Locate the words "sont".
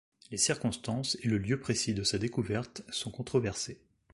2.89-3.11